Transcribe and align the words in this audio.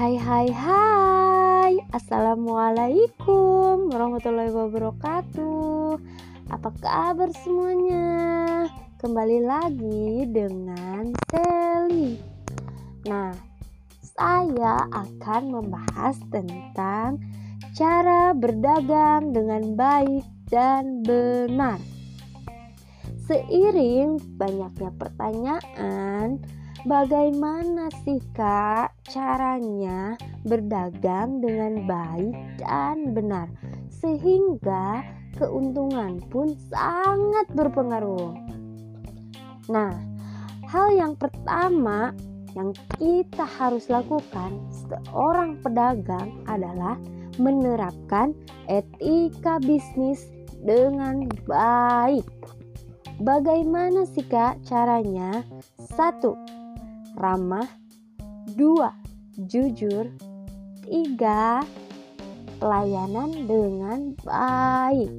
Hai 0.00 0.16
hai 0.16 0.48
hai. 0.48 1.72
Assalamualaikum 1.92 3.92
warahmatullahi 3.92 4.48
wabarakatuh. 4.48 6.00
Apa 6.48 6.72
kabar 6.80 7.28
semuanya? 7.44 8.64
Kembali 8.96 9.44
lagi 9.44 10.24
dengan 10.24 11.12
Sally. 11.28 12.16
Nah, 13.12 13.36
saya 14.00 14.88
akan 14.88 15.60
membahas 15.60 16.16
tentang 16.32 17.20
Cara 17.76 18.32
berdagang 18.32 19.36
dengan 19.36 19.76
baik 19.76 20.24
dan 20.48 21.04
benar. 21.04 21.76
Seiring 23.28 24.16
banyaknya 24.40 24.96
pertanyaan 24.96 26.40
Bagaimana 26.88 27.92
sih 28.08 28.24
kak 28.32 28.96
caranya 29.04 30.16
berdagang 30.48 31.44
dengan 31.44 31.84
baik 31.84 32.32
dan 32.56 33.12
benar 33.12 33.52
sehingga 33.92 35.04
keuntungan 35.36 36.24
pun 36.32 36.56
sangat 36.72 37.44
berpengaruh. 37.52 38.32
Nah, 39.68 39.92
hal 40.72 40.88
yang 40.96 41.12
pertama 41.20 42.16
yang 42.56 42.72
kita 42.96 43.44
harus 43.44 43.92
lakukan 43.92 44.56
seorang 44.88 45.60
pedagang 45.60 46.32
adalah 46.48 46.96
menerapkan 47.36 48.32
etika 48.72 49.60
bisnis 49.60 50.32
dengan 50.64 51.28
baik. 51.44 52.24
Bagaimana 53.20 54.08
sih 54.08 54.24
kak 54.24 54.64
caranya? 54.64 55.44
Satu, 55.76 56.40
ramah, 57.16 57.66
dua, 58.54 58.94
jujur, 59.46 60.10
tiga, 60.84 61.64
pelayanan 62.60 63.48
dengan 63.48 64.12
baik, 64.20 65.10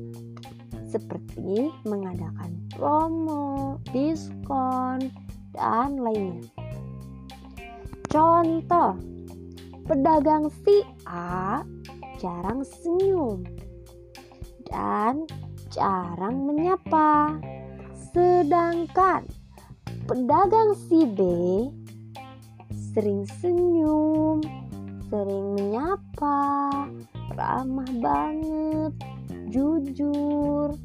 seperti 0.86 1.74
mengadakan 1.88 2.54
promo, 2.76 3.82
diskon, 3.90 5.10
dan 5.56 5.98
lainnya. 5.98 6.46
Contoh, 8.12 9.00
pedagang 9.88 10.52
si 10.64 10.84
A 11.08 11.64
jarang 12.22 12.62
senyum 12.62 13.42
dan 14.70 15.26
jarang 15.74 16.46
menyapa, 16.46 17.40
sedangkan 18.14 19.26
pedagang 20.06 20.76
si 20.76 21.08
B 21.08 21.20
sering 22.92 23.24
senyum, 23.40 24.44
sering 25.08 25.56
menyapa, 25.56 26.40
ramah 27.32 27.92
banget, 28.04 28.92
jujur, 29.48 30.76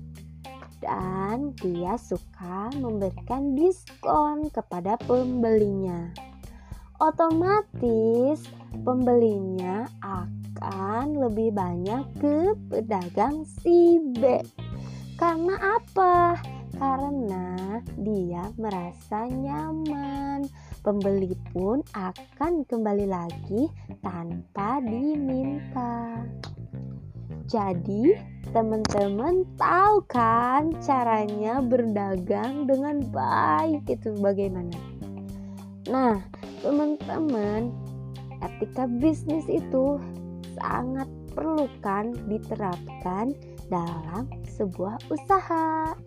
dan 0.78 1.50
dia 1.58 1.98
suka 1.98 2.70
memberikan 2.78 3.58
diskon 3.58 4.46
kepada 4.54 4.94
pembelinya. 5.02 6.14
Otomatis, 7.02 8.40
pembelinya 8.86 9.90
akan 10.00 11.26
lebih 11.26 11.52
banyak 11.52 12.06
ke 12.22 12.54
pedagang 12.70 13.44
si 13.44 14.00
B. 14.16 14.40
Karena 15.18 15.76
apa? 15.76 16.40
Karena 16.76 17.80
dia 18.00 18.52
merasa 18.56 19.28
nyaman 19.28 20.44
pembeli 20.86 21.34
pun 21.50 21.82
akan 21.98 22.62
kembali 22.62 23.10
lagi 23.10 23.66
tanpa 24.06 24.78
diminta. 24.78 26.22
Jadi, 27.50 28.14
teman-teman 28.54 29.42
tahu 29.58 30.06
kan 30.06 30.70
caranya 30.78 31.58
berdagang 31.58 32.70
dengan 32.70 33.02
baik 33.10 33.82
itu 33.90 34.14
bagaimana? 34.22 34.78
Nah, 35.90 36.22
teman-teman, 36.62 37.74
etika 38.38 38.86
bisnis 38.86 39.50
itu 39.50 39.98
sangat 40.54 41.10
perlukan 41.34 42.14
diterapkan 42.30 43.34
dalam 43.66 44.30
sebuah 44.54 45.02
usaha. 45.10 45.98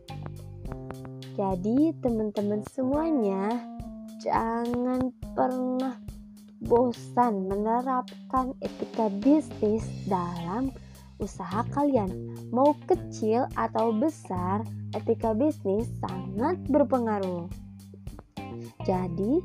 Jadi, 1.36 1.96
teman-teman 2.04 2.64
semuanya 2.72 3.60
Jangan 4.18 5.14
pernah 5.38 5.96
bosan 6.66 7.48
menerapkan 7.48 8.52
etika 8.60 9.08
bisnis 9.22 9.86
dalam 10.10 10.74
usaha 11.22 11.64
kalian. 11.72 12.10
Mau 12.50 12.76
kecil 12.88 13.46
atau 13.56 13.94
besar, 13.94 14.66
etika 14.98 15.38
bisnis 15.38 15.88
sangat 16.02 16.58
berpengaruh. 16.68 17.48
Jadi, 18.88 19.44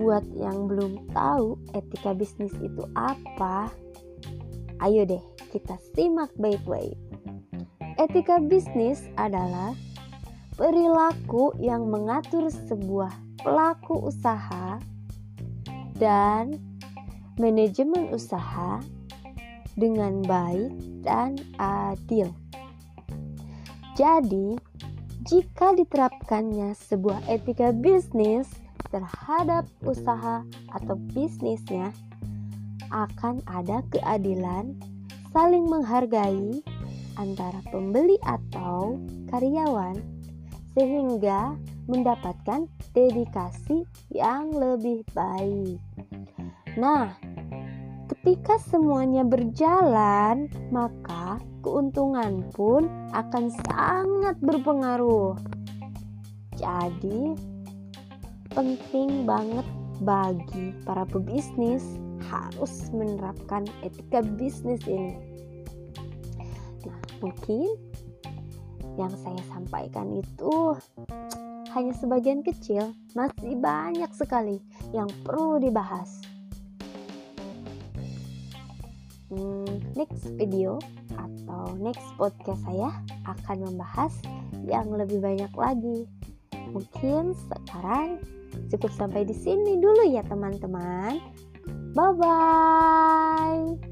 buat 0.00 0.24
yang 0.32 0.64
belum 0.64 1.12
tahu 1.12 1.60
etika 1.76 2.16
bisnis 2.16 2.54
itu 2.64 2.84
apa, 2.96 3.68
ayo 4.80 5.04
deh 5.04 5.20
kita 5.52 5.76
simak 5.92 6.32
baik-baik. 6.40 6.96
Etika 8.00 8.40
bisnis 8.40 9.04
adalah 9.20 9.76
perilaku 10.60 11.56
yang 11.56 11.88
mengatur 11.88 12.52
sebuah 12.52 13.16
pelaku 13.40 14.12
usaha 14.12 14.76
dan 15.96 16.60
manajemen 17.40 18.12
usaha 18.12 18.84
dengan 19.80 20.20
baik 20.20 20.68
dan 21.00 21.40
adil. 21.56 22.28
Jadi, 23.96 24.60
jika 25.24 25.72
diterapkannya 25.72 26.76
sebuah 26.76 27.24
etika 27.24 27.72
bisnis 27.72 28.44
terhadap 28.92 29.64
usaha 29.80 30.44
atau 30.76 31.00
bisnisnya, 31.16 31.88
akan 32.92 33.40
ada 33.48 33.80
keadilan, 33.88 34.76
saling 35.32 35.64
menghargai 35.64 36.60
antara 37.16 37.64
pembeli 37.72 38.20
atau 38.28 39.00
karyawan 39.32 40.19
sehingga 40.74 41.58
mendapatkan 41.90 42.70
dedikasi 42.94 43.82
yang 44.14 44.54
lebih 44.54 45.02
baik. 45.10 45.82
Nah, 46.78 47.14
ketika 48.06 48.58
semuanya 48.62 49.26
berjalan, 49.26 50.46
maka 50.70 51.42
keuntungan 51.66 52.46
pun 52.54 52.86
akan 53.10 53.50
sangat 53.66 54.38
berpengaruh. 54.38 55.34
Jadi, 56.54 57.34
penting 58.54 59.24
banget 59.26 59.66
bagi 60.02 60.74
para 60.84 61.04
pebisnis 61.08 61.98
harus 62.28 62.92
menerapkan 62.92 63.64
etika 63.82 64.20
bisnis 64.22 64.80
ini. 64.86 65.16
Nah, 66.86 67.00
mungkin 67.24 67.89
yang 69.00 69.14
saya 69.16 69.40
sampaikan 69.48 70.12
itu 70.12 70.76
hanya 71.72 71.94
sebagian 71.96 72.44
kecil, 72.44 72.92
masih 73.16 73.56
banyak 73.56 74.10
sekali 74.12 74.60
yang 74.92 75.08
perlu 75.24 75.56
dibahas. 75.56 76.20
Hmm, 79.30 79.78
next 79.94 80.26
video 80.34 80.82
atau 81.14 81.78
next 81.78 82.02
podcast 82.18 82.60
saya 82.66 82.90
akan 83.24 83.70
membahas 83.70 84.12
yang 84.66 84.90
lebih 84.90 85.22
banyak 85.22 85.52
lagi. 85.54 86.10
Mungkin 86.74 87.38
sekarang 87.38 88.18
cukup 88.74 88.90
sampai 88.98 89.22
di 89.22 89.34
sini 89.34 89.78
dulu 89.78 90.10
ya 90.10 90.26
teman-teman. 90.26 91.22
Bye 91.94 92.14
bye. 92.18 93.89